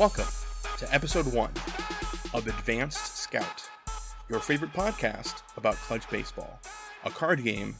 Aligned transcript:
Welcome 0.00 0.32
to 0.78 0.94
episode 0.94 1.26
one 1.26 1.52
of 2.32 2.46
Advanced 2.46 3.18
Scout, 3.18 3.68
your 4.30 4.40
favorite 4.40 4.72
podcast 4.72 5.42
about 5.58 5.74
clutch 5.74 6.08
baseball, 6.08 6.58
a 7.04 7.10
card 7.10 7.44
game 7.44 7.76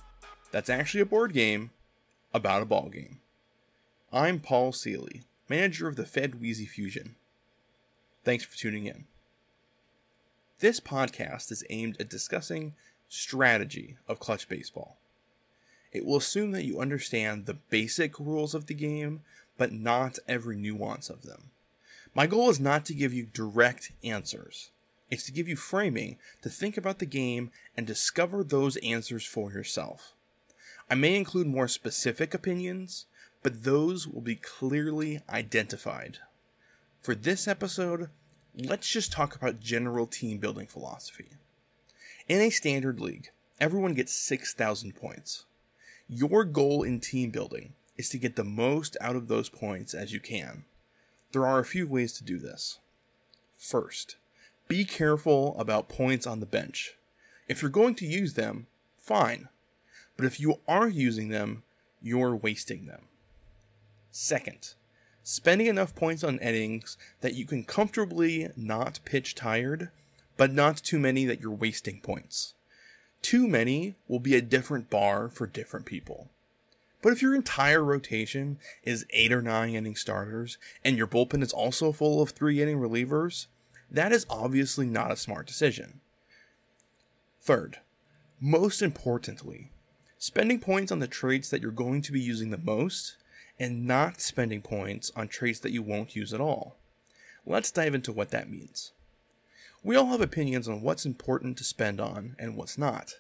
that's 0.53 0.69
actually 0.69 1.01
a 1.01 1.07
board 1.07 1.33
game 1.33 1.71
about 2.35 2.61
a 2.61 2.67
ball 2.67 2.91
game. 2.91 3.21
I'm 4.12 4.39
Paul 4.39 4.73
Seeley, 4.73 5.23
manager 5.48 5.89
of 5.89 5.97
the 5.97 6.05
Fed 6.05 6.43
Wheezy 6.43 6.67
Fusion. 6.67 7.17
Thanks 8.23 8.45
for 8.45 8.55
tuning 8.55 8.84
in. 8.84 9.07
This 10.59 10.79
podcast 10.79 11.51
is 11.51 11.65
aimed 11.71 11.97
at 11.98 12.11
discussing 12.11 12.75
strategy 13.09 13.97
of 14.07 14.21
clutch 14.21 14.47
baseball. 14.47 14.98
It 15.91 16.05
will 16.05 16.19
assume 16.19 16.51
that 16.51 16.66
you 16.66 16.80
understand 16.80 17.47
the 17.47 17.55
basic 17.55 18.21
rules 18.21 18.55
of 18.55 18.66
the 18.66 18.75
game, 18.75 19.23
but 19.57 19.73
not 19.73 20.19
every 20.29 20.59
nuance 20.59 21.09
of 21.09 21.23
them. 21.23 21.52
My 22.14 22.27
goal 22.27 22.50
is 22.50 22.59
not 22.59 22.84
to 22.87 22.95
give 22.95 23.14
you 23.14 23.27
direct 23.32 23.92
answers. 24.02 24.70
It's 25.10 25.24
to 25.24 25.32
give 25.32 25.48
you 25.48 25.56
framing 25.56 26.19
to 26.42 26.48
think 26.48 26.77
about 26.77 26.98
the 26.98 27.06
game 27.06 27.50
and 27.77 27.86
discover 27.86 28.42
those 28.42 28.77
answers 28.78 29.24
for 29.24 29.52
yourself. 29.52 30.12
I 30.88 30.95
may 30.96 31.16
include 31.16 31.46
more 31.46 31.69
specific 31.69 32.34
opinions, 32.34 33.06
but 33.42 33.64
those 33.64 34.09
will 34.09 34.20
be 34.20 34.34
clearly 34.34 35.20
identified. 35.28 36.19
For 37.00 37.14
this 37.14 37.46
episode, 37.46 38.11
let's 38.56 38.88
just 38.88 39.12
talk 39.12 39.34
about 39.34 39.61
general 39.61 40.06
team 40.06 40.38
building 40.38 40.66
philosophy. 40.66 41.28
In 42.28 42.41
a 42.41 42.50
standard 42.50 43.00
league, 43.00 43.30
everyone 43.61 43.95
gets 43.95 44.12
6,000 44.12 44.95
points. 44.97 45.45
Your 46.08 46.45
goal 46.45 46.83
in 46.83 46.98
team 46.98 47.30
building 47.30 47.74
is 47.97 48.08
to 48.11 48.19
get 48.19 48.34
the 48.34 48.45
most 48.45 48.97
out 49.00 49.17
of 49.17 49.28
those 49.28 49.48
points 49.48 49.95
as 49.95 50.12
you 50.12 50.19
can. 50.20 50.64
There 51.33 51.47
are 51.47 51.61
a 51.61 51.64
few 51.64 51.86
ways 51.86 52.12
to 52.14 52.25
do 52.25 52.39
this. 52.39 52.78
First, 53.56 54.17
be 54.67 54.84
careful 54.84 55.56
about 55.59 55.89
points 55.89 56.27
on 56.27 56.41
the 56.41 56.47
bench. 56.47 56.97
If 57.48 57.62
you're 57.62 57.70
going 57.70 57.95
to 57.97 58.06
use 58.06 58.34
them, 58.34 58.67
fine. 58.97 59.48
But 60.17 60.27
if 60.27 60.41
you 60.41 60.61
are 60.67 60.89
using 60.89 61.28
them, 61.28 61.62
you're 62.03 62.34
wasting 62.34 62.86
them. 62.86 63.03
Second, 64.11 64.75
spending 65.23 65.69
enough 65.69 65.95
points 65.95 66.25
on 66.25 66.39
innings 66.41 66.97
that 67.20 67.34
you 67.34 67.47
can 67.47 67.62
comfortably 67.64 68.48
not 68.56 68.98
pitch 69.05 69.34
tired, 69.34 69.91
but 70.36 70.53
not 70.53 70.78
too 70.78 70.98
many 70.98 71.25
that 71.27 71.41
you're 71.41 71.51
wasting 71.51 72.01
points. 72.01 72.55
Too 73.23 73.47
many 73.47 73.95
will 74.08 74.19
be 74.19 74.34
a 74.34 74.42
different 74.42 74.91
bar 74.91 75.28
for 75.28 75.47
different 75.47 75.86
people. 75.86 76.31
But 77.03 77.12
if 77.12 77.23
your 77.23 77.34
entire 77.34 77.83
rotation 77.83 78.59
is 78.83 79.06
eight 79.11 79.33
or 79.33 79.41
nine 79.41 79.75
inning 79.75 79.97
starters 79.97 80.59
and 80.84 80.97
your 80.97 81.07
bullpen 81.07 81.42
is 81.42 81.53
also 81.53 81.92
full 81.92 82.20
of 82.20 82.31
three 82.31 82.61
inning 82.61 82.79
relievers, 82.79 83.47
that 83.91 84.12
is 84.12 84.27
obviously 84.29 84.87
not 84.87 85.11
a 85.11 85.17
smart 85.17 85.47
decision. 85.47 86.01
Third, 87.41 87.79
most 88.39 88.83
importantly, 88.83 89.70
spending 90.19 90.61
points 90.61 90.92
on 90.92 90.98
the 90.98 91.09
traits 91.09 91.48
that 91.48 91.62
you're 91.62 91.70
going 91.70 92.03
to 92.03 92.12
be 92.12 92.20
using 92.20 92.51
the 92.51 92.59
most 92.59 93.17
and 93.59 93.87
not 93.87 94.20
spending 94.20 94.61
points 94.61 95.11
on 95.17 95.29
traits 95.29 95.59
that 95.61 95.73
you 95.73 95.83
won't 95.83 96.17
use 96.17 96.35
at 96.35 96.41
all. 96.41 96.77
Let's 97.47 97.70
dive 97.70 97.95
into 97.95 98.12
what 98.12 98.31
that 98.31 98.51
means. 98.51 98.92
We 99.83 99.97
all 99.97 100.07
have 100.07 100.20
opinions 100.20 100.69
on 100.69 100.83
what's 100.83 101.07
important 101.07 101.57
to 101.59 101.64
spend 101.64 102.01
on 102.01 102.37
and 102.39 102.57
what's 102.57 102.77
not. 102.77 103.14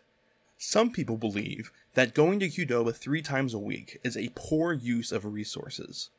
Some 0.62 0.90
people 0.90 1.16
believe 1.16 1.72
that 1.94 2.12
going 2.12 2.38
to 2.40 2.46
Qdoba 2.46 2.94
three 2.94 3.22
times 3.22 3.54
a 3.54 3.58
week 3.58 3.98
is 4.04 4.14
a 4.14 4.30
poor 4.34 4.74
use 4.74 5.10
of 5.10 5.24
resources. 5.24 6.10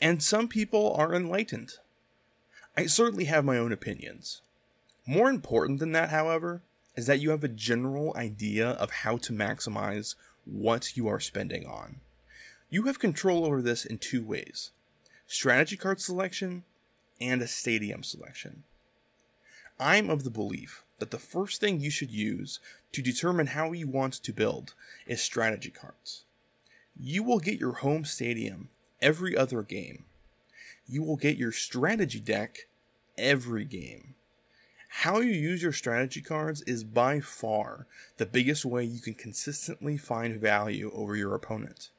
And 0.00 0.20
some 0.20 0.48
people 0.48 0.92
are 0.94 1.14
enlightened. 1.14 1.74
I 2.76 2.86
certainly 2.86 3.26
have 3.26 3.44
my 3.44 3.56
own 3.56 3.70
opinions. 3.70 4.42
More 5.06 5.30
important 5.30 5.78
than 5.78 5.92
that, 5.92 6.08
however, 6.10 6.60
is 6.96 7.06
that 7.06 7.20
you 7.20 7.30
have 7.30 7.44
a 7.44 7.48
general 7.48 8.12
idea 8.16 8.70
of 8.70 8.90
how 8.90 9.16
to 9.18 9.32
maximize 9.32 10.16
what 10.44 10.96
you 10.96 11.06
are 11.06 11.20
spending 11.20 11.64
on. 11.64 12.00
You 12.70 12.82
have 12.82 12.98
control 12.98 13.44
over 13.44 13.62
this 13.62 13.86
in 13.86 13.98
two 13.98 14.24
ways 14.24 14.72
strategy 15.28 15.76
card 15.76 16.00
selection 16.00 16.64
and 17.20 17.40
a 17.40 17.46
stadium 17.46 18.02
selection. 18.02 18.64
I'm 19.80 20.10
of 20.10 20.24
the 20.24 20.30
belief 20.30 20.84
that 20.98 21.10
the 21.10 21.18
first 21.18 21.60
thing 21.60 21.80
you 21.80 21.90
should 21.90 22.10
use 22.10 22.58
to 22.92 23.02
determine 23.02 23.48
how 23.48 23.72
you 23.72 23.86
want 23.86 24.14
to 24.14 24.32
build 24.32 24.74
is 25.06 25.20
strategy 25.20 25.70
cards. 25.70 26.24
You 26.98 27.22
will 27.22 27.38
get 27.38 27.60
your 27.60 27.74
home 27.74 28.04
stadium 28.04 28.70
every 29.00 29.36
other 29.36 29.62
game. 29.62 30.04
You 30.86 31.02
will 31.02 31.16
get 31.16 31.36
your 31.36 31.52
strategy 31.52 32.18
deck 32.18 32.66
every 33.16 33.64
game. 33.64 34.14
How 34.88 35.20
you 35.20 35.32
use 35.32 35.62
your 35.62 35.72
strategy 35.72 36.22
cards 36.22 36.62
is 36.62 36.82
by 36.82 37.20
far 37.20 37.86
the 38.16 38.26
biggest 38.26 38.64
way 38.64 38.84
you 38.84 39.00
can 39.00 39.14
consistently 39.14 39.96
find 39.96 40.40
value 40.40 40.90
over 40.92 41.14
your 41.14 41.34
opponent. 41.34 41.90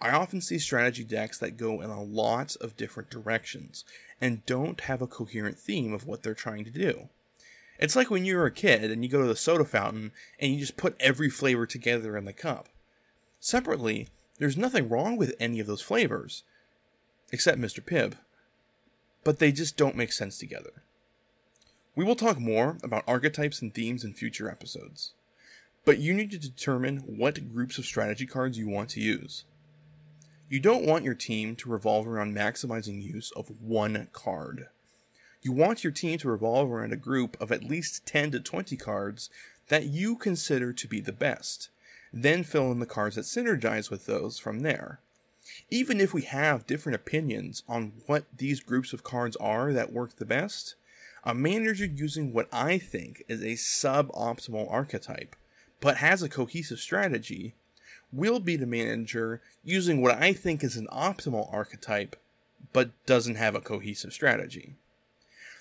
I 0.00 0.10
often 0.10 0.40
see 0.42 0.58
strategy 0.58 1.02
decks 1.02 1.38
that 1.38 1.56
go 1.56 1.80
in 1.80 1.90
a 1.90 2.02
lot 2.02 2.54
of 2.60 2.76
different 2.76 3.10
directions 3.10 3.84
and 4.20 4.44
don't 4.44 4.82
have 4.82 5.00
a 5.00 5.06
coherent 5.06 5.58
theme 5.58 5.94
of 5.94 6.06
what 6.06 6.22
they're 6.22 6.34
trying 6.34 6.64
to 6.66 6.70
do. 6.70 7.08
It's 7.78 7.96
like 7.96 8.10
when 8.10 8.24
you 8.24 8.36
were 8.36 8.46
a 8.46 8.52
kid 8.52 8.90
and 8.90 9.02
you 9.04 9.10
go 9.10 9.20
to 9.20 9.28
the 9.28 9.36
soda 9.36 9.64
fountain 9.64 10.12
and 10.38 10.52
you 10.52 10.60
just 10.60 10.76
put 10.76 10.96
every 11.00 11.28
flavor 11.28 11.66
together 11.66 12.16
in 12.16 12.24
the 12.24 12.32
cup. 12.32 12.68
Separately, 13.40 14.08
there's 14.38 14.56
nothing 14.56 14.88
wrong 14.88 15.16
with 15.16 15.34
any 15.38 15.60
of 15.60 15.66
those 15.66 15.82
flavors, 15.82 16.42
except 17.32 17.60
Mr. 17.60 17.80
Pibb, 17.80 18.14
but 19.24 19.38
they 19.38 19.52
just 19.52 19.76
don't 19.76 19.96
make 19.96 20.12
sense 20.12 20.38
together. 20.38 20.82
We 21.94 22.04
will 22.04 22.16
talk 22.16 22.38
more 22.38 22.76
about 22.82 23.04
archetypes 23.06 23.62
and 23.62 23.72
themes 23.72 24.04
in 24.04 24.12
future 24.12 24.50
episodes, 24.50 25.12
but 25.84 25.98
you 25.98 26.12
need 26.12 26.30
to 26.32 26.38
determine 26.38 26.98
what 26.98 27.52
groups 27.52 27.78
of 27.78 27.86
strategy 27.86 28.26
cards 28.26 28.58
you 28.58 28.68
want 28.68 28.90
to 28.90 29.00
use. 29.00 29.44
You 30.48 30.60
don't 30.60 30.86
want 30.86 31.04
your 31.04 31.14
team 31.14 31.56
to 31.56 31.70
revolve 31.70 32.06
around 32.06 32.36
maximizing 32.36 33.02
use 33.02 33.32
of 33.32 33.50
one 33.60 34.08
card. 34.12 34.68
You 35.42 35.52
want 35.52 35.84
your 35.84 35.92
team 35.92 36.18
to 36.18 36.28
revolve 36.28 36.70
around 36.70 36.92
a 36.92 36.96
group 36.96 37.36
of 37.40 37.52
at 37.52 37.64
least 37.64 38.06
10 38.06 38.32
to 38.32 38.40
20 38.40 38.76
cards 38.76 39.30
that 39.68 39.84
you 39.84 40.16
consider 40.16 40.72
to 40.72 40.88
be 40.88 41.00
the 41.00 41.12
best. 41.12 41.68
Then 42.12 42.44
fill 42.44 42.72
in 42.72 42.78
the 42.78 42.86
cards 42.86 43.16
that 43.16 43.22
synergize 43.22 43.90
with 43.90 44.06
those 44.06 44.38
from 44.38 44.60
there. 44.60 45.00
Even 45.70 46.00
if 46.00 46.12
we 46.12 46.22
have 46.22 46.66
different 46.66 46.96
opinions 46.96 47.62
on 47.68 47.92
what 48.06 48.24
these 48.36 48.60
groups 48.60 48.92
of 48.92 49.04
cards 49.04 49.36
are 49.36 49.72
that 49.72 49.92
work 49.92 50.16
the 50.16 50.24
best, 50.24 50.74
a 51.24 51.34
manager 51.34 51.84
using 51.84 52.32
what 52.32 52.48
I 52.52 52.78
think 52.78 53.22
is 53.28 53.42
a 53.42 53.54
suboptimal 53.54 54.70
archetype, 54.70 55.36
but 55.80 55.98
has 55.98 56.22
a 56.22 56.28
cohesive 56.28 56.78
strategy, 56.78 57.54
will 58.12 58.40
be 58.40 58.56
the 58.56 58.66
manager 58.66 59.42
using 59.64 60.00
what 60.00 60.16
I 60.16 60.32
think 60.32 60.62
is 60.62 60.76
an 60.76 60.88
optimal 60.92 61.52
archetype, 61.52 62.16
but 62.72 62.90
doesn't 63.06 63.34
have 63.34 63.54
a 63.54 63.60
cohesive 63.60 64.12
strategy. 64.12 64.76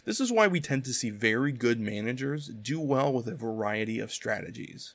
This 0.06 0.20
is 0.20 0.32
why 0.32 0.48
we 0.48 0.62
tend 0.62 0.86
to 0.86 0.94
see 0.94 1.10
very 1.10 1.52
good 1.52 1.80
managers 1.80 2.48
do 2.48 2.80
well 2.80 3.12
with 3.12 3.28
a 3.28 3.36
variety 3.36 4.00
of 4.00 4.14
strategies. 4.14 4.94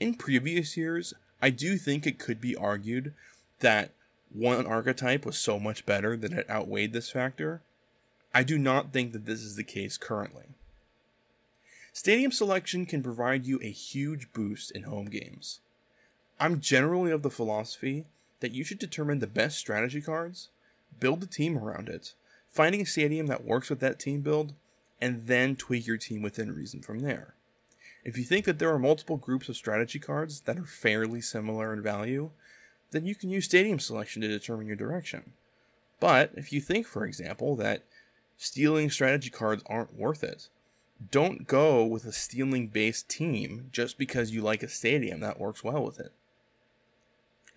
In 0.00 0.14
previous 0.14 0.76
years, 0.76 1.14
I 1.40 1.50
do 1.50 1.78
think 1.78 2.06
it 2.06 2.18
could 2.18 2.40
be 2.40 2.56
argued 2.56 3.14
that 3.60 3.92
one 4.32 4.66
archetype 4.66 5.24
was 5.24 5.38
so 5.38 5.60
much 5.60 5.86
better 5.86 6.16
that 6.16 6.32
it 6.32 6.50
outweighed 6.50 6.92
this 6.92 7.10
factor. 7.10 7.62
I 8.34 8.42
do 8.42 8.58
not 8.58 8.92
think 8.92 9.12
that 9.12 9.26
this 9.26 9.42
is 9.42 9.54
the 9.54 9.64
case 9.64 9.96
currently. 9.96 10.46
Stadium 11.92 12.32
selection 12.32 12.86
can 12.86 13.02
provide 13.02 13.46
you 13.46 13.60
a 13.62 13.70
huge 13.70 14.32
boost 14.32 14.70
in 14.72 14.84
home 14.84 15.06
games. 15.06 15.60
I'm 16.40 16.60
generally 16.60 17.12
of 17.12 17.22
the 17.22 17.30
philosophy 17.30 18.06
that 18.40 18.52
you 18.52 18.64
should 18.64 18.78
determine 18.78 19.20
the 19.20 19.26
best 19.26 19.58
strategy 19.58 20.00
cards, 20.00 20.48
build 20.98 21.22
a 21.22 21.26
team 21.26 21.56
around 21.56 21.88
it, 21.88 22.14
finding 22.52 22.82
a 22.82 22.86
stadium 22.86 23.26
that 23.26 23.44
works 23.44 23.70
with 23.70 23.80
that 23.80 23.98
team 23.98 24.20
build, 24.20 24.54
and 25.00 25.26
then 25.26 25.56
tweak 25.56 25.86
your 25.86 25.96
team 25.96 26.22
within 26.22 26.54
reason 26.54 26.80
from 26.80 27.00
there. 27.00 27.34
If 28.04 28.16
you 28.16 28.24
think 28.24 28.44
that 28.44 28.58
there 28.58 28.72
are 28.72 28.78
multiple 28.78 29.16
groups 29.16 29.48
of 29.48 29.56
strategy 29.56 29.98
cards 29.98 30.40
that 30.42 30.58
are 30.58 30.64
fairly 30.64 31.20
similar 31.20 31.72
in 31.72 31.82
value, 31.82 32.30
then 32.90 33.06
you 33.06 33.14
can 33.14 33.30
use 33.30 33.46
stadium 33.46 33.78
selection 33.78 34.22
to 34.22 34.28
determine 34.28 34.66
your 34.66 34.76
direction. 34.76 35.32
But 35.98 36.32
if 36.36 36.52
you 36.52 36.60
think, 36.60 36.86
for 36.86 37.04
example, 37.04 37.56
that 37.56 37.84
stealing 38.36 38.90
strategy 38.90 39.30
cards 39.30 39.62
aren't 39.66 39.96
worth 39.96 40.22
it, 40.22 40.48
don't 41.10 41.46
go 41.46 41.84
with 41.84 42.04
a 42.04 42.12
stealing 42.12 42.68
based 42.68 43.08
team 43.08 43.68
just 43.72 43.98
because 43.98 44.30
you 44.30 44.42
like 44.42 44.62
a 44.62 44.68
stadium 44.68 45.20
that 45.20 45.40
works 45.40 45.64
well 45.64 45.84
with 45.84 45.98
it. 45.98 46.12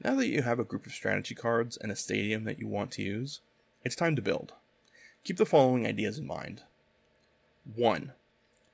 Now 0.03 0.15
that 0.15 0.27
you 0.27 0.41
have 0.41 0.59
a 0.59 0.63
group 0.63 0.85
of 0.85 0.91
strategy 0.91 1.35
cards 1.35 1.77
and 1.77 1.91
a 1.91 1.95
stadium 1.95 2.43
that 2.45 2.59
you 2.59 2.67
want 2.67 2.91
to 2.91 3.03
use, 3.03 3.41
it's 3.83 3.95
time 3.95 4.15
to 4.15 4.21
build. 4.21 4.53
Keep 5.25 5.37
the 5.37 5.45
following 5.47 5.87
ideas 5.87 6.19
in 6.19 6.27
mind. 6.27 6.61
1. 7.73 8.11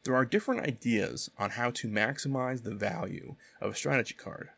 There 0.03 0.13
are 0.13 0.25
different 0.25 0.68
ideas 0.68 1.31
on 1.39 1.51
how 1.51 1.71
to 1.71 1.88
maximize 1.88 2.63
the 2.63 2.75
value 2.75 3.36
of 3.62 3.71
a 3.71 3.75
strategy 3.75 4.15
card. 4.15 4.50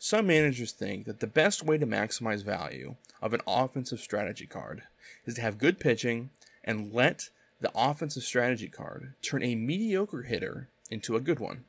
Some 0.00 0.26
managers 0.26 0.72
think 0.72 1.06
that 1.06 1.20
the 1.20 1.28
best 1.28 1.62
way 1.62 1.78
to 1.78 1.86
maximize 1.86 2.42
value 2.42 2.96
of 3.22 3.34
an 3.34 3.42
offensive 3.46 4.00
strategy 4.00 4.46
card 4.46 4.82
is 5.26 5.34
to 5.34 5.40
have 5.40 5.58
good 5.58 5.78
pitching 5.78 6.30
and 6.64 6.92
let 6.92 7.30
the 7.60 7.70
offensive 7.72 8.24
strategy 8.24 8.68
card 8.68 9.14
turn 9.22 9.44
a 9.44 9.54
mediocre 9.54 10.22
hitter 10.22 10.66
into 10.90 11.14
a 11.14 11.20
good 11.20 11.38
one. 11.38 11.62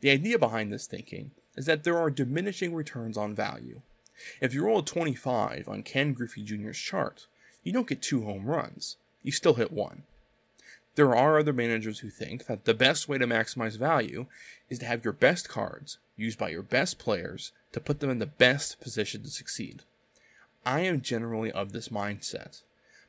The 0.00 0.10
idea 0.10 0.38
behind 0.38 0.72
this 0.72 0.86
thinking 0.86 1.32
is 1.56 1.66
that 1.66 1.82
there 1.82 1.98
are 1.98 2.08
diminishing 2.08 2.72
returns 2.72 3.16
on 3.16 3.34
value. 3.34 3.80
If 4.40 4.54
you 4.54 4.64
roll 4.64 4.78
a 4.78 4.84
25 4.84 5.66
on 5.66 5.82
Ken 5.82 6.12
Griffey 6.12 6.44
Jr.'s 6.44 6.78
chart, 6.78 7.26
you 7.66 7.72
don't 7.72 7.88
get 7.88 8.00
two 8.00 8.22
home 8.22 8.46
runs, 8.46 8.96
you 9.24 9.32
still 9.32 9.54
hit 9.54 9.72
one. 9.72 10.04
There 10.94 11.16
are 11.16 11.36
other 11.36 11.52
managers 11.52 11.98
who 11.98 12.10
think 12.10 12.46
that 12.46 12.64
the 12.64 12.74
best 12.74 13.08
way 13.08 13.18
to 13.18 13.26
maximize 13.26 13.76
value 13.76 14.26
is 14.70 14.78
to 14.78 14.86
have 14.86 15.02
your 15.02 15.12
best 15.12 15.48
cards 15.48 15.98
used 16.16 16.38
by 16.38 16.50
your 16.50 16.62
best 16.62 17.00
players 17.00 17.50
to 17.72 17.80
put 17.80 17.98
them 17.98 18.08
in 18.08 18.20
the 18.20 18.24
best 18.24 18.80
position 18.80 19.24
to 19.24 19.30
succeed. 19.30 19.82
I 20.64 20.82
am 20.82 21.00
generally 21.00 21.50
of 21.50 21.72
this 21.72 21.88
mindset, 21.88 22.62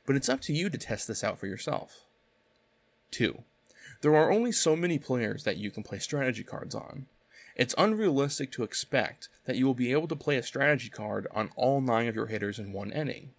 but 0.04 0.16
it's 0.16 0.28
up 0.28 0.40
to 0.40 0.52
you 0.52 0.68
to 0.70 0.76
test 0.76 1.06
this 1.06 1.22
out 1.22 1.38
for 1.38 1.46
yourself. 1.46 2.00
2. 3.12 3.44
There 4.00 4.16
are 4.16 4.32
only 4.32 4.50
so 4.50 4.74
many 4.74 4.98
players 4.98 5.44
that 5.44 5.58
you 5.58 5.70
can 5.70 5.84
play 5.84 6.00
strategy 6.00 6.42
cards 6.42 6.74
on. 6.74 7.06
It's 7.54 7.76
unrealistic 7.78 8.50
to 8.52 8.64
expect 8.64 9.28
that 9.44 9.54
you 9.54 9.66
will 9.66 9.74
be 9.74 9.92
able 9.92 10.08
to 10.08 10.16
play 10.16 10.36
a 10.36 10.42
strategy 10.42 10.88
card 10.88 11.28
on 11.30 11.50
all 11.54 11.80
9 11.80 12.08
of 12.08 12.16
your 12.16 12.26
hitters 12.26 12.58
in 12.58 12.72
one 12.72 12.90
inning. 12.90 13.30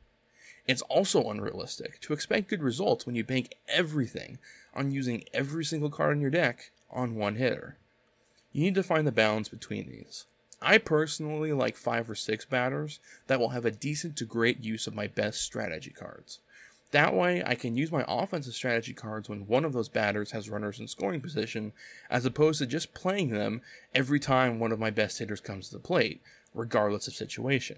It's 0.70 0.84
also 0.84 1.32
unrealistic 1.32 2.00
to 2.02 2.14
expect 2.14 2.48
good 2.48 2.62
results 2.62 3.08
when 3.08 3.16
you 3.16 3.24
bank 3.24 3.56
everything 3.68 4.38
on 4.76 4.92
using 4.92 5.24
every 5.34 5.66
single 5.66 5.90
card 5.90 6.16
in 6.16 6.22
your 6.22 6.30
deck 6.30 6.70
on 6.92 7.16
one 7.16 7.38
hitter. 7.38 7.78
You 8.52 8.62
need 8.62 8.76
to 8.76 8.84
find 8.84 9.08
the 9.08 9.12
balance 9.12 9.50
between 9.50 9.90
these. 9.90 10.26
I 10.62 10.78
personally 10.78 11.54
like 11.54 11.76
five 11.76 12.08
or 12.08 12.14
six 12.14 12.46
batters 12.46 13.00
that 13.26 13.40
will 13.40 13.50
have 13.50 13.66
a 13.66 13.72
decent 13.72 14.16
to 14.18 14.26
great 14.26 14.64
use 14.64 14.86
of 14.86 14.94
my 14.94 15.08
best 15.08 15.42
strategy 15.42 15.90
cards. 15.90 16.38
That 16.92 17.16
way, 17.16 17.42
I 17.44 17.56
can 17.56 17.76
use 17.76 17.92
my 17.92 18.06
offensive 18.08 18.54
strategy 18.54 18.94
cards 18.94 19.28
when 19.28 19.48
one 19.48 19.66
of 19.66 19.74
those 19.74 19.90
batters 19.90 20.30
has 20.34 20.52
runners 20.52 20.80
in 20.80 20.88
scoring 20.88 21.22
position, 21.22 21.74
as 22.12 22.28
opposed 22.28 22.60
to 22.60 22.68
just 22.68 22.94
playing 22.94 23.30
them 23.30 23.62
every 23.96 24.20
time 24.20 24.60
one 24.60 24.72
of 24.72 24.80
my 24.80 24.92
best 24.92 25.18
hitters 25.18 25.42
comes 25.42 25.70
to 25.70 25.78
the 25.78 25.82
plate, 25.82 26.22
regardless 26.54 27.08
of 27.08 27.16
situation. 27.16 27.78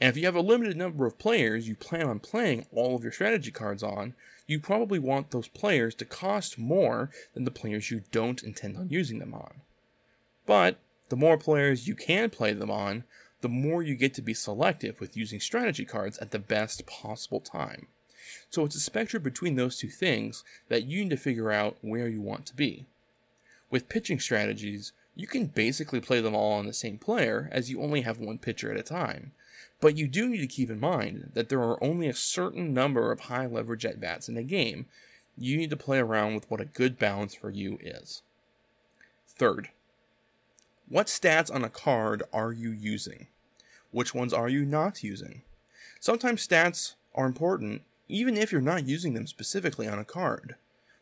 And 0.00 0.08
if 0.08 0.16
you 0.16 0.24
have 0.24 0.36
a 0.36 0.40
limited 0.40 0.76
number 0.76 1.04
of 1.04 1.18
players 1.18 1.68
you 1.68 1.76
plan 1.76 2.06
on 2.06 2.20
playing 2.20 2.66
all 2.72 2.96
of 2.96 3.02
your 3.02 3.12
strategy 3.12 3.50
cards 3.50 3.82
on, 3.82 4.14
you 4.46 4.58
probably 4.58 4.98
want 4.98 5.30
those 5.30 5.48
players 5.48 5.94
to 5.96 6.04
cost 6.04 6.58
more 6.58 7.10
than 7.34 7.44
the 7.44 7.50
players 7.50 7.90
you 7.90 8.02
don't 8.10 8.42
intend 8.42 8.76
on 8.76 8.88
using 8.88 9.18
them 9.18 9.34
on. 9.34 9.60
But 10.46 10.78
the 11.10 11.16
more 11.16 11.36
players 11.36 11.86
you 11.86 11.94
can 11.94 12.30
play 12.30 12.52
them 12.52 12.70
on, 12.70 13.04
the 13.42 13.48
more 13.48 13.82
you 13.82 13.94
get 13.94 14.14
to 14.14 14.22
be 14.22 14.34
selective 14.34 15.00
with 15.00 15.16
using 15.16 15.38
strategy 15.38 15.84
cards 15.84 16.18
at 16.18 16.30
the 16.30 16.38
best 16.38 16.86
possible 16.86 17.40
time. 17.40 17.86
So 18.48 18.64
it's 18.64 18.76
a 18.76 18.80
spectrum 18.80 19.22
between 19.22 19.56
those 19.56 19.76
two 19.76 19.88
things 19.88 20.44
that 20.68 20.84
you 20.84 21.02
need 21.02 21.10
to 21.10 21.16
figure 21.16 21.50
out 21.50 21.76
where 21.82 22.08
you 22.08 22.20
want 22.20 22.46
to 22.46 22.56
be. 22.56 22.86
With 23.70 23.88
pitching 23.88 24.18
strategies, 24.18 24.92
you 25.14 25.26
can 25.26 25.46
basically 25.46 26.00
play 26.00 26.20
them 26.20 26.34
all 26.34 26.52
on 26.52 26.66
the 26.66 26.72
same 26.72 26.98
player 26.98 27.48
as 27.52 27.70
you 27.70 27.82
only 27.82 28.02
have 28.02 28.18
one 28.18 28.38
pitcher 28.38 28.70
at 28.72 28.78
a 28.78 28.82
time. 28.82 29.32
But 29.80 29.96
you 29.96 30.08
do 30.08 30.28
need 30.28 30.40
to 30.40 30.46
keep 30.46 30.70
in 30.70 30.78
mind 30.78 31.30
that 31.34 31.48
there 31.48 31.62
are 31.62 31.82
only 31.82 32.08
a 32.08 32.14
certain 32.14 32.74
number 32.74 33.10
of 33.10 33.20
high 33.20 33.46
leverage 33.46 33.86
at 33.86 34.00
bats 34.00 34.28
in 34.28 34.36
a 34.36 34.42
game. 34.42 34.86
You 35.38 35.56
need 35.56 35.70
to 35.70 35.76
play 35.76 35.98
around 35.98 36.34
with 36.34 36.50
what 36.50 36.60
a 36.60 36.66
good 36.66 36.98
balance 36.98 37.34
for 37.34 37.50
you 37.50 37.78
is. 37.80 38.22
Third, 39.26 39.70
what 40.88 41.06
stats 41.06 41.54
on 41.54 41.64
a 41.64 41.70
card 41.70 42.22
are 42.32 42.52
you 42.52 42.70
using? 42.70 43.28
Which 43.90 44.14
ones 44.14 44.34
are 44.34 44.48
you 44.48 44.64
not 44.64 45.02
using? 45.02 45.42
Sometimes 45.98 46.46
stats 46.46 46.94
are 47.14 47.26
important 47.26 47.82
even 48.08 48.36
if 48.36 48.50
you're 48.50 48.60
not 48.60 48.86
using 48.86 49.14
them 49.14 49.26
specifically 49.26 49.86
on 49.86 49.98
a 49.98 50.04
card. 50.04 50.56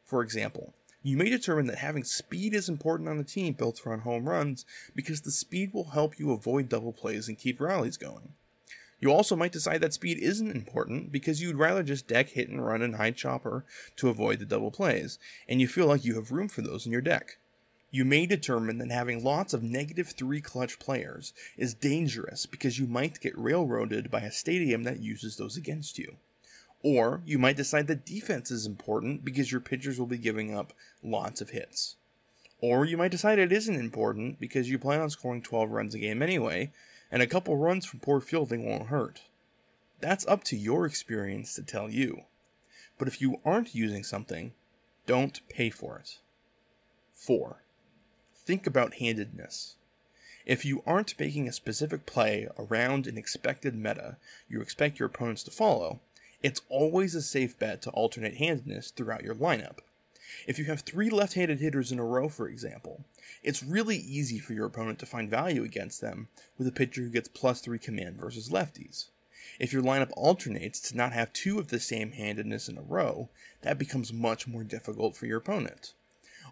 For 0.05 0.23
example, 0.23 0.75
you 1.03 1.17
may 1.17 1.31
determine 1.31 1.67
that 1.67 1.79
having 1.79 2.05
speed 2.05 2.55
is 2.55 2.69
important 2.69 3.09
on 3.09 3.19
a 3.19 3.25
team 3.25 3.55
built 3.55 3.77
to 3.77 3.89
run 3.89 4.01
home 4.01 4.29
runs 4.29 4.67
because 4.95 5.23
the 5.23 5.31
speed 5.31 5.73
will 5.73 5.91
help 5.91 6.19
you 6.19 6.33
avoid 6.33 6.69
double 6.69 6.93
plays 6.93 7.29
and 7.29 7.39
keep 7.39 7.61
rallies 7.61 7.97
going. 7.97 8.35
You 9.01 9.13
also 9.13 9.37
might 9.37 9.53
decide 9.53 9.81
that 9.81 9.95
speed 9.95 10.19
isn't 10.19 10.51
important 10.51 11.13
because 11.13 11.41
you'd 11.41 11.57
rather 11.57 11.83
just 11.83 12.09
deck 12.09 12.31
hit 12.31 12.49
and 12.49 12.65
run 12.65 12.83
and 12.83 12.97
high 12.97 13.13
chopper 13.13 13.65
to 13.97 14.09
avoid 14.09 14.41
the 14.41 14.45
double 14.45 14.73
plays, 14.73 15.19
and 15.49 15.61
you 15.61 15.69
feel 15.69 15.87
like 15.87 16.05
you 16.05 16.17
have 16.17 16.33
room 16.33 16.49
for 16.49 16.63
those 16.63 16.85
in 16.85 16.93
your 16.93 17.01
deck. 17.01 17.39
You 17.91 18.05
may 18.05 18.27
determine 18.27 18.79
that 18.79 18.91
having 18.91 19.25
lots 19.25 19.55
of 19.55 19.63
negative 19.63 20.09
3 20.09 20.41
clutch 20.41 20.79
players 20.79 21.33
is 21.57 21.73
dangerous 21.73 22.45
because 22.45 22.79
you 22.79 22.87
might 22.87 23.21
get 23.21 23.39
railroaded 23.39 24.11
by 24.11 24.21
a 24.21 24.33
stadium 24.33 24.83
that 24.83 25.01
uses 25.01 25.37
those 25.37 25.57
against 25.57 25.97
you. 25.99 26.17
Or 26.83 27.23
you 27.25 27.39
might 27.39 27.57
decide 27.57 27.87
that 27.87 28.05
defense 28.05 28.51
is 28.51 28.67
important 28.67 29.25
because 29.25 29.51
your 29.51 29.61
pitchers 29.61 29.99
will 29.99 30.07
be 30.07 30.19
giving 30.19 30.55
up 30.55 30.73
lots 31.03 31.41
of 31.41 31.51
hits. 31.51 31.97
Or 32.61 32.85
you 32.85 32.97
might 32.97 33.11
decide 33.11 33.39
it 33.39 33.53
isn't 33.53 33.75
important 33.75 34.39
because 34.39 34.69
you 34.69 34.79
plan 34.79 35.01
on 35.01 35.11
scoring 35.11 35.43
12 35.43 35.71
runs 35.71 35.95
a 35.95 35.99
game 35.99 36.23
anyway, 36.23 36.73
and 37.11 37.23
a 37.23 37.27
couple 37.27 37.57
runs 37.57 37.87
from 37.87 38.01
poor 38.01 38.21
fielding 38.21 38.65
won't 38.65 38.89
hurt. 38.89 39.23
That's 40.01 40.27
up 40.27 40.45
to 40.45 40.57
your 40.57 40.87
experience 40.87 41.55
to 41.55 41.63
tell 41.63 41.91
you. 41.91 42.23
But 42.99 43.09
if 43.09 43.21
you 43.21 43.41
aren't 43.45 43.75
using 43.75 44.05
something, 44.05 44.53
don't 45.07 45.41
pay 45.49 45.71
for 45.71 45.99
it. 45.99 46.19
4 47.15 47.63
think 48.49 48.67
about 48.67 48.95
handedness. 48.95 49.77
If 50.47 50.65
you 50.65 50.83
aren't 50.87 51.21
making 51.21 51.47
a 51.47 51.53
specific 51.53 52.07
play 52.07 52.49
around 52.59 53.07
an 53.07 53.19
expected 53.19 53.75
meta 53.75 54.17
you 54.49 54.63
expect 54.63 54.99
your 54.99 55.09
opponents 55.09 55.43
to 55.43 55.51
follow, 55.51 56.01
it's 56.43 56.63
always 56.71 57.15
a 57.15 57.21
safe 57.21 57.59
bet 57.59 57.83
to 57.83 57.91
alternate 57.91 58.39
handedness 58.39 58.91
throughout 58.91 59.23
your 59.23 59.35
lineup. 59.35 59.81
If 60.47 60.59
you 60.59 60.67
have 60.67 60.81
three 60.81 61.11
left 61.11 61.35
handed 61.35 61.61
hitters 61.61 61.93
in 61.93 61.99
a 61.99 62.05
row, 62.05 62.29
for 62.29 62.49
example, 62.49 63.05
it's 63.43 63.63
really 63.63 63.97
easy 63.97 64.39
for 64.39 64.53
your 64.53 64.67
opponent 64.67 64.99
to 65.01 65.07
find 65.07 65.31
value 65.31 65.63
against 65.63 66.01
them 66.01 66.29
with 66.57 66.67
a 66.67 66.73
pitcher 66.73 67.03
who 67.03 67.11
gets 67.11 67.29
plus 67.29 67.61
three 67.61 67.79
command 67.79 68.17
versus 68.17 68.51
lefties. 68.51 69.07
If 69.59 69.73
your 69.73 69.83
lineup 69.83 70.11
alternates 70.13 70.81
to 70.83 70.97
not 70.97 71.13
have 71.13 71.33
two 71.33 71.59
of 71.59 71.69
the 71.69 71.81
same 71.81 72.13
handedness 72.13 72.69
in 72.69 72.79
a 72.79 72.83
row, 72.83 73.29
that 73.63 73.79
becomes 73.79 74.13
much 74.13 74.47
more 74.47 74.65
difficult 74.65 75.17
for 75.17 75.27
your 75.27 75.39
opponent 75.39 75.95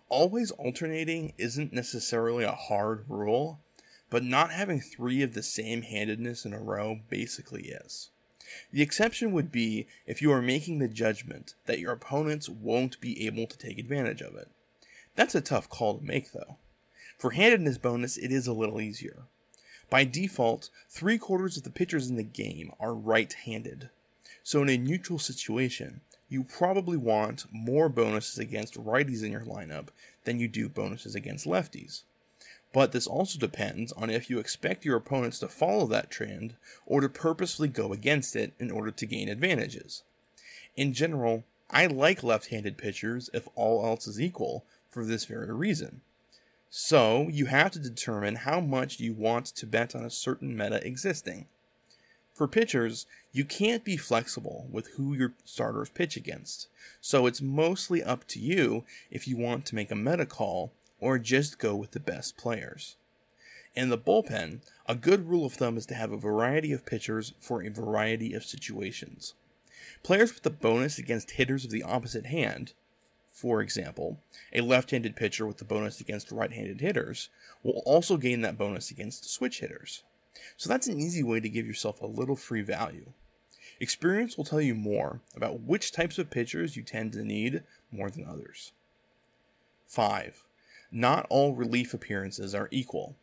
always 0.08 0.50
alternating 0.52 1.32
isn't 1.37 1.72
necessarily 1.72 2.44
a 2.44 2.52
hard 2.52 3.05
rule, 3.08 3.60
but 4.10 4.22
not 4.22 4.53
having 4.53 4.81
three 4.81 5.22
of 5.22 5.34
the 5.34 5.43
same 5.43 5.82
handedness 5.82 6.44
in 6.44 6.53
a 6.53 6.60
row 6.60 7.00
basically 7.08 7.69
is. 7.69 8.10
The 8.72 8.82
exception 8.82 9.32
would 9.32 9.50
be 9.50 9.86
if 10.06 10.22
you 10.22 10.32
are 10.32 10.43
making 10.43 10.79
the 10.79 10.88
judgment 10.88 11.55
that 11.67 11.79
your 11.79 11.93
opponents 11.93 12.48
won't 12.48 13.00
be 13.00 13.26
able 13.26 13.46
to 13.46 13.58
take 13.58 13.79
advantage 13.79 14.20
of 14.20 14.34
it. 14.34 14.48
That's 15.15 15.34
a 15.34 15.41
tough 15.41 15.69
call 15.69 15.98
to 15.98 16.05
make, 16.05 16.32
though. 16.32 16.56
For 17.19 17.31
handedness 17.31 17.79
bonus, 17.79 18.17
it 18.17 18.31
is 18.31 18.46
a 18.46 18.53
little 18.53 18.81
easier. 18.81 19.24
By 19.88 20.05
default, 20.05 20.70
three 20.88 21.17
quarters 21.17 21.56
of 21.56 21.62
the 21.62 21.70
pitchers 21.70 22.10
in 22.10 22.17
the 22.17 22.22
game 22.22 22.72
are 22.79 22.94
right 22.94 23.32
handed. 23.32 23.91
So, 24.43 24.62
in 24.62 24.69
a 24.69 24.76
neutral 24.76 25.19
situation, 25.19 26.00
you 26.29 26.44
probably 26.44 26.96
want 26.96 27.46
more 27.50 27.88
bonuses 27.88 28.38
against 28.38 28.74
righties 28.74 29.22
in 29.22 29.32
your 29.32 29.44
lineup 29.44 29.88
than 30.24 30.41
you 30.41 30.48
do 30.48 30.69
bonuses 30.69 31.15
against 31.15 31.46
lefties. 31.46 32.03
But 32.73 32.93
this 32.93 33.06
also 33.06 33.39
depends 33.39 33.93
on 33.93 34.11
if 34.11 34.29
you 34.29 34.39
expect 34.39 34.85
your 34.85 34.96
opponents 34.96 35.39
to 35.39 35.49
follow 35.49 35.87
that 35.87 36.11
trend 36.11 36.56
or 36.85 37.01
to 37.01 37.08
purposefully 37.08 37.69
go 37.69 37.93
against 37.93 38.37
it 38.37 38.53
in 38.58 38.70
order 38.70 38.91
to 38.91 39.06
gain 39.06 39.29
advantages. 39.29 40.03
In 40.77 40.93
general, 40.93 41.44
I 41.70 41.87
like 41.87 42.23
left 42.23 42.49
handed 42.49 42.77
pitchers 42.77 43.31
if 43.32 43.49
all 43.55 43.85
else 43.85 44.06
is 44.06 44.20
equal 44.20 44.65
for 44.91 45.05
this 45.05 45.25
very 45.25 45.53
reason. 45.53 46.03
So, 46.69 47.29
you 47.29 47.46
have 47.46 47.70
to 47.73 47.79
determine 47.79 48.37
how 48.37 48.61
much 48.61 49.01
you 49.01 49.15
want 49.15 49.46
to 49.46 49.67
bet 49.67 49.94
on 49.94 50.05
a 50.05 50.11
certain 50.11 50.56
meta 50.56 50.87
existing. 50.87 51.46
For 52.35 52.46
pitchers, 52.46 53.06
you 53.32 53.46
can't 53.46 53.85
be 53.85 53.96
flexible 53.96 54.67
with 54.70 54.89
who 54.89 55.15
your 55.15 55.32
starters 55.44 55.89
pitch 55.89 56.17
against, 56.17 56.69
so 57.01 57.27
it's 57.27 57.41
mostly 57.41 58.03
up 58.03 58.27
to 58.29 58.39
you 58.39 58.85
if 59.11 59.27
you 59.27 59.39
want 59.39 59.65
to 59.67 59.75
make 59.75 59.91
a 59.91 59.96
meta 59.96 60.27
call 60.27 60.73
or 61.00 61.19
just 61.19 61.58
go 61.58 61.74
with 61.74 61.93
the 61.93 62.00
best 62.00 62.36
players. 62.36 62.96
In 63.74 63.91
the 63.91 63.98
bullpen, 63.98 64.62
a 64.86 64.94
good 64.94 65.29
rule 65.29 65.44
of 65.44 65.53
thumb 65.53 65.76
is 65.76 65.84
to 65.86 65.94
have 65.94 66.10
a 66.10 66.17
variety 66.17 66.72
of 66.72 66.86
pitchers 66.86 67.34
for 67.38 67.62
a 67.62 67.69
variety 67.69 68.32
of 68.32 68.44
situations. 68.44 69.34
Players 70.03 70.34
with 70.34 70.46
a 70.46 70.50
bonus 70.50 70.98
against 70.98 71.32
hitters 71.32 71.65
of 71.65 71.70
the 71.70 71.82
opposite 71.82 72.26
hand, 72.26 72.72
for 73.31 73.60
example, 73.60 74.19
a 74.55 74.62
left 74.62 74.93
handed 74.93 75.15
pitcher 75.15 75.46
with 75.46 75.58
the 75.58 75.65
bonus 75.67 76.00
against 76.00 76.32
right 76.32 76.53
handed 76.53 76.81
hitters, 76.81 77.29
will 77.62 77.82
also 77.84 78.17
gain 78.17 78.41
that 78.41 78.56
bonus 78.56 78.91
against 78.91 79.29
switch 79.29 79.60
hitters. 79.60 80.03
So 80.56 80.70
that's 80.70 80.86
an 80.86 80.98
easy 80.98 81.22
way 81.22 81.41
to 81.41 81.48
give 81.48 81.67
yourself 81.67 82.00
a 82.00 82.06
little 82.06 82.36
free 82.36 82.62
value. 82.62 83.12
Experience 83.79 84.38
will 84.38 84.44
tell 84.44 84.60
you 84.62 84.74
more 84.74 85.20
about 85.34 85.60
which 85.60 85.93
types 85.93 86.17
of 86.17 86.31
pitchers 86.31 86.76
you 86.76 86.82
tend 86.82 87.12
to 87.12 87.24
need 87.24 87.62
more 87.93 88.08
than 88.08 88.24
others. 88.26 88.72
5. 89.86 90.45
Not 90.98 91.26
all 91.29 91.53
relief 91.53 91.93
appearances 91.93 92.55
are 92.55 92.70
equal. 92.70 93.17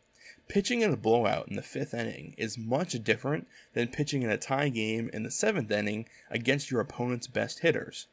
Pitching 0.46 0.82
in 0.82 0.92
a 0.92 0.96
blowout 0.96 1.48
in 1.48 1.56
the 1.56 1.62
fifth 1.62 1.92
inning 1.92 2.36
is 2.38 2.56
much 2.56 2.92
different 3.02 3.48
than 3.72 3.88
pitching 3.88 4.22
in 4.22 4.30
a 4.30 4.38
tie 4.38 4.68
game 4.68 5.10
in 5.12 5.24
the 5.24 5.30
seventh 5.32 5.72
inning 5.72 6.06
against 6.30 6.70
your 6.70 6.80
opponent's 6.80 7.26
best 7.26 7.58
hitters. 7.58 8.06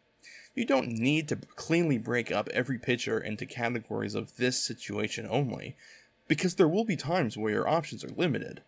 You 0.56 0.66
don't 0.66 0.88
need 0.88 1.28
to 1.28 1.36
cleanly 1.36 2.00
break 2.00 2.32
up 2.32 2.50
every 2.50 2.80
pitcher 2.80 3.20
into 3.20 3.46
categories 3.46 4.16
of 4.16 4.38
this 4.38 4.60
situation 4.60 5.28
only, 5.30 5.76
because 6.28 6.56
there 6.56 6.68
will 6.68 6.84
be 6.84 6.96
times 6.96 7.38
where 7.38 7.54
your 7.54 7.70
options 7.70 8.04
are 8.04 8.10
limited. 8.10 8.64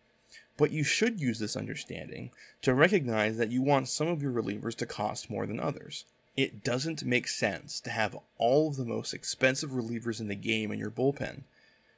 But 0.57 0.69
you 0.69 0.83
should 0.83 1.19
use 1.19 1.39
this 1.39 1.55
understanding 1.55 2.29
to 2.61 2.75
recognize 2.75 3.37
that 3.37 3.49
you 3.49 3.63
want 3.63 3.89
some 3.89 4.09
of 4.09 4.21
your 4.21 4.31
relievers 4.31 4.75
to 4.75 4.85
cost 4.85 5.31
more 5.31 5.47
than 5.47 5.59
others. 5.59 6.05
It 6.35 6.63
doesn't 6.63 7.05
make 7.05 7.27
sense 7.27 7.79
to 7.81 7.91
have 7.91 8.17
all 8.37 8.67
of 8.67 8.75
the 8.75 8.85
most 8.85 9.13
expensive 9.13 9.69
relievers 9.69 10.19
in 10.19 10.27
the 10.27 10.35
game 10.35 10.71
in 10.71 10.79
your 10.79 10.89
bullpen, 10.89 11.43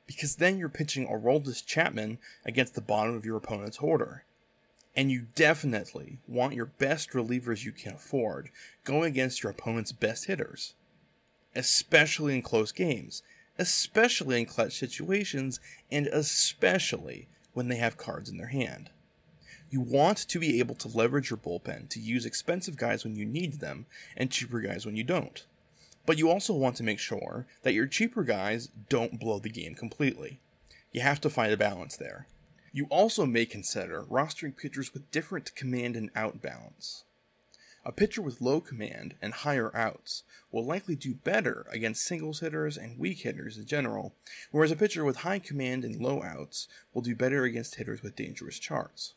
because 0.06 0.36
then 0.36 0.58
you're 0.58 0.70
pitching 0.70 1.08
Aroldis 1.08 1.65
Chapman 1.65 2.18
against 2.46 2.75
the 2.75 2.82
bottom 2.82 3.15
of 3.15 3.25
your 3.25 3.38
opponent's 3.38 3.80
order. 3.80 4.24
And 4.94 5.12
you 5.12 5.27
definitely 5.36 6.20
want 6.27 6.54
your 6.54 6.65
best 6.65 7.12
relievers 7.12 7.63
you 7.63 7.72
can 7.72 7.94
afford 7.94 8.50
going 8.84 9.06
against 9.06 9.44
your 9.44 9.51
opponent's 9.51 9.92
best 9.92 10.25
hitters, 10.25 10.74
especially 11.56 12.36
in 12.36 12.42
close 12.42 12.72
games, 12.72 13.24
especially 13.58 14.39
in 14.39 14.46
clutch 14.46 14.77
situations, 14.77 15.60
and 15.92 16.08
especially 16.08 17.27
when 17.54 17.68
they 17.70 17.77
have 17.77 17.98
cards 17.98 18.30
in 18.30 18.38
their 18.38 18.48
hand. 18.48 18.89
You 19.70 19.82
want 19.82 20.18
to 20.18 20.40
be 20.40 20.60
able 20.60 20.76
to 20.76 20.88
leverage 20.88 21.30
your 21.30 21.38
bullpen 21.38 21.90
to 21.90 22.00
use 22.00 22.26
expensive 22.26 22.78
guys 22.78 23.04
when 23.04 23.16
you 23.16 23.26
need 23.26 23.60
them 23.60 23.88
and 24.16 24.32
cheaper 24.32 24.60
guys 24.60 24.86
when 24.86 24.96
you 24.96 25.04
don't. 25.04 25.46
But 26.06 26.18
you 26.18 26.30
also 26.30 26.54
want 26.54 26.76
to 26.78 26.84
make 26.84 27.00
sure 27.00 27.48
that 27.64 27.74
your 27.74 27.88
cheaper 27.88 28.24
guys 28.24 28.70
don't 28.90 29.20
blow 29.20 29.40
the 29.40 29.50
game 29.50 29.74
completely. 29.74 30.40
You 30.92 31.02
have 31.02 31.20
to 31.22 31.30
find 31.30 31.52
a 31.52 31.58
balance 31.58 31.98
there. 31.98 32.28
You 32.72 32.86
also 32.90 33.26
may 33.26 33.46
consider 33.46 34.04
rostering 34.04 34.56
pitchers 34.56 34.94
with 34.94 35.10
different 35.10 35.56
command 35.56 35.96
and 35.96 36.12
out 36.16 36.42
balance. 36.42 37.04
A 37.84 37.92
pitcher 37.92 38.22
with 38.22 38.42
low 38.42 38.62
command 38.62 39.16
and 39.22 39.34
higher 39.34 39.76
outs 39.76 40.24
will 40.52 40.66
likely 40.66 40.96
do 40.96 41.14
better 41.14 41.68
against 41.70 42.04
singles 42.04 42.40
hitters 42.40 42.78
and 42.78 43.00
weak 43.00 43.20
hitters 43.20 43.58
in 43.58 43.66
general, 43.66 44.14
whereas 44.52 44.72
a 44.72 44.76
pitcher 44.76 45.06
with 45.06 45.18
high 45.18 45.40
command 45.40 45.84
and 45.84 46.02
low 46.02 46.22
outs 46.24 46.68
will 46.94 47.02
do 47.02 47.16
better 47.16 47.44
against 47.44 47.76
hitters 47.76 48.02
with 48.02 48.16
dangerous 48.16 48.60
charts. 48.60 49.14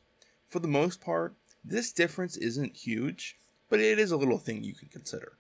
For 0.49 0.61
the 0.61 0.69
most 0.69 1.01
part, 1.01 1.35
this 1.65 1.93
difference 1.93 2.37
isn't 2.37 2.77
huge, 2.77 3.37
but 3.69 3.81
it 3.81 3.99
is 3.99 4.11
a 4.11 4.17
little 4.17 4.39
thing 4.39 4.65
you 4.65 4.75
can 4.75 4.89
consider. 4.89 5.33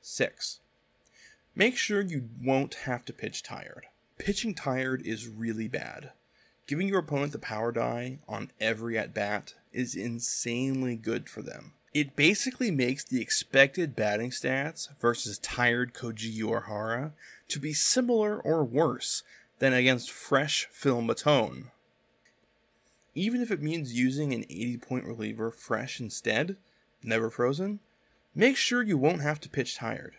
6. 0.00 0.60
Make 1.54 1.76
sure 1.76 2.00
you 2.00 2.30
won't 2.42 2.74
have 2.86 3.04
to 3.04 3.12
pitch 3.12 3.42
tired. 3.42 3.86
Pitching 4.16 4.54
tired 4.54 5.02
is 5.06 5.28
really 5.28 5.68
bad. 5.68 6.12
Giving 6.66 6.88
your 6.88 7.00
opponent 7.00 7.32
the 7.32 7.38
power 7.38 7.72
die 7.72 8.20
on 8.28 8.52
every 8.60 8.96
at 8.96 9.12
bat 9.12 9.54
is 9.72 9.94
insanely 9.94 10.96
good 10.96 11.28
for 11.28 11.42
them. 11.42 11.72
It 11.92 12.14
basically 12.14 12.70
makes 12.70 13.04
the 13.04 13.20
expected 13.20 13.96
batting 13.96 14.30
stats 14.30 14.88
versus 15.00 15.38
tired 15.38 15.92
Koji 15.92 16.38
Uehara 16.38 17.12
to 17.48 17.58
be 17.58 17.72
similar 17.72 18.40
or 18.40 18.64
worse 18.64 19.24
than 19.58 19.72
against 19.72 20.10
fresh 20.10 20.68
Phil 20.70 21.02
Maton. 21.02 21.72
Even 23.14 23.40
if 23.40 23.50
it 23.50 23.62
means 23.62 23.98
using 23.98 24.32
an 24.32 24.44
80 24.44 24.76
point 24.78 25.04
reliever 25.04 25.50
fresh 25.50 26.00
instead, 26.00 26.56
never 27.02 27.30
frozen, 27.30 27.80
make 28.34 28.56
sure 28.56 28.82
you 28.82 28.96
won't 28.96 29.22
have 29.22 29.40
to 29.40 29.48
pitch 29.48 29.76
tired. 29.76 30.16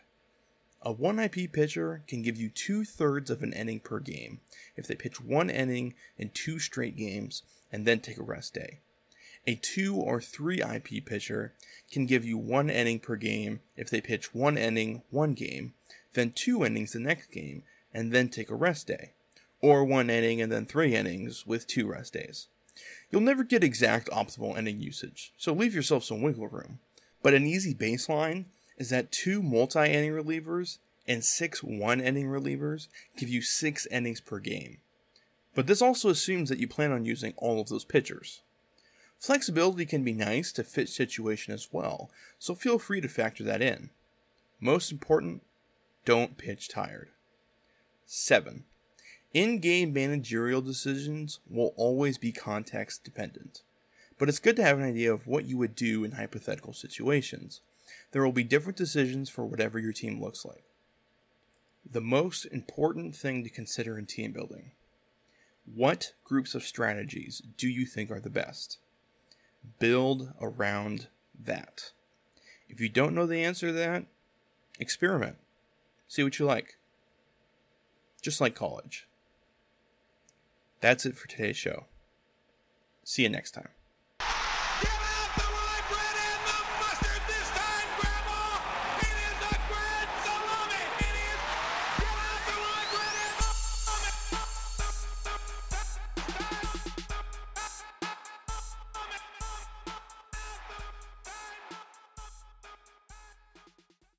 A 0.81 0.91
1 0.91 1.19
IP 1.19 1.51
pitcher 1.51 2.03
can 2.07 2.21
give 2.21 2.38
you 2.38 2.50
two 2.50 2.83
thirds 2.83 3.29
of 3.29 3.43
an 3.43 3.53
inning 3.53 3.79
per 3.79 4.00
game 4.00 4.41
if 4.75 4.88
they 4.88 4.95
pitch 4.95 5.21
one 5.21 5.50
inning 5.50 5.93
in 6.17 6.31
two 6.31 6.57
straight 6.57 6.98
games 6.98 7.43
and 7.71 7.86
then 7.86 8.00
take 8.00 8.17
a 8.17 8.24
rest 8.24 8.55
day. 8.55 8.79
A 9.48 9.55
2 9.55 9.95
or 9.95 10.19
3 10.19 10.62
IP 10.62 11.05
pitcher 11.05 11.53
can 11.91 12.05
give 12.05 12.25
you 12.25 12.38
one 12.38 12.69
inning 12.69 13.00
per 13.00 13.15
game 13.15 13.62
if 13.75 13.89
they 13.89 14.01
pitch 14.01 14.33
one 14.33 14.57
inning 14.57 15.03
one 15.10 15.33
game, 15.33 15.74
then 16.13 16.31
two 16.31 16.65
innings 16.65 16.93
the 16.93 17.00
next 17.00 17.31
game, 17.31 17.63
and 17.93 18.12
then 18.12 18.29
take 18.29 18.50
a 18.50 18.55
rest 18.55 18.88
day. 18.88 19.13
Or 19.62 19.86
one 19.86 20.10
inning 20.10 20.41
and 20.41 20.51
then 20.51 20.65
three 20.65 20.95
innings 20.95 21.45
with 21.45 21.67
two 21.67 21.88
rest 21.88 22.13
days. 22.13 22.48
You'll 23.10 23.22
never 23.22 23.44
get 23.44 23.63
exact 23.63 24.10
optimal 24.10 24.58
inning 24.58 24.80
usage, 24.80 25.34
so 25.38 25.54
leave 25.54 25.75
yourself 25.75 26.04
some 26.04 26.22
wiggle 26.22 26.48
room. 26.48 26.80
But 27.22 27.34
an 27.34 27.46
easy 27.46 27.74
baseline 27.74 28.46
is 28.78 28.90
that 28.90 29.12
two 29.12 29.44
multi 29.44 29.92
inning 29.92 30.12
relievers 30.12 30.78
and 31.08 31.24
six 31.24 31.62
one 31.62 32.00
inning 32.00 32.28
relievers 32.28 32.88
give 33.18 33.30
you 33.30 33.42
six 33.42 33.86
innings 33.88 34.22
per 34.22 34.40
game. 34.40 34.78
But 35.54 35.68
this 35.68 35.82
also 35.82 36.10
assumes 36.10 36.50
that 36.50 36.60
you 36.60 36.68
plan 36.68 36.92
on 36.92 37.06
using 37.06 37.34
all 37.38 37.60
of 37.60 37.68
those 37.68 37.84
pitchers. 37.84 38.42
Flexibility 39.20 39.86
can 39.86 40.04
be 40.04 40.13
nice 40.13 40.51
to 40.54 40.63
fit 40.63 40.90
situation 40.90 41.54
as 41.54 41.68
well, 41.72 42.10
so 42.40 42.56
feel 42.56 42.80
free 42.80 43.01
to 43.01 43.08
factor 43.08 43.44
that 43.44 43.62
in. 43.62 43.92
Most 44.60 44.92
important, 44.92 45.44
don't 46.06 46.38
pitch 46.38 46.70
tired. 46.70 47.10
7. 48.06 48.63
In 49.34 49.60
game 49.60 49.94
managerial 49.94 50.62
decisions 50.62 51.40
will 51.50 51.74
always 51.78 52.18
be 52.18 52.34
context 52.34 53.06
dependent, 53.06 53.62
but 54.18 54.28
it's 54.28 54.40
good 54.40 54.58
to 54.58 54.64
have 54.64 54.78
an 54.78 54.84
idea 54.84 55.14
of 55.14 55.26
what 55.26 55.46
you 55.46 55.58
would 55.58 55.74
do 55.74 56.04
in 56.04 56.12
hypothetical 56.12 56.74
situations. 56.74 57.62
There 58.12 58.26
will 58.26 58.34
be 58.34 58.44
different 58.44 58.78
decisions 58.78 59.30
for 59.30 59.46
whatever 59.46 59.80
your 59.80 59.94
team 59.94 60.22
looks 60.22 60.44
like. 60.44 60.66
The 61.90 62.02
most 62.02 62.44
important 62.46 63.16
thing 63.16 63.44
to 63.46 63.50
consider 63.50 63.98
in 63.98 64.06
team 64.06 64.34
building 64.34 64.72
what 65.66 66.14
groups 66.26 66.54
of 66.54 66.64
strategies 66.64 67.42
do 67.56 67.70
you 67.70 67.86
think 67.86 68.12
are 68.12 68.20
the 68.20 68.30
best? 68.30 68.80
Build 69.80 70.34
around 70.42 71.08
that. 71.42 71.92
If 72.68 72.82
you 72.82 72.90
don't 72.90 73.16
know 73.16 73.26
the 73.26 73.44
answer 73.44 73.68
to 73.68 73.74
that, 73.74 74.06
experiment. 74.80 75.38
See 76.08 76.24
what 76.24 76.40
you 76.40 76.46
like. 76.46 76.78
Just 78.22 78.42
like 78.42 78.56
college. 78.56 79.08
That's 80.82 81.06
it 81.06 81.16
for 81.16 81.28
today's 81.28 81.58
show. 81.58 81.86
See 83.04 83.24
you 83.24 83.30
next 83.30 83.52
time. 83.52 83.70